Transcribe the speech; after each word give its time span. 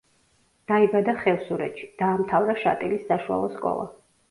დაიბადა 0.71 1.15
ხევსურეთში, 1.25 1.91
დაამთავრა 2.01 2.59
შატილის 2.65 3.07
საშუალო 3.13 3.55
სკოლა. 3.61 3.89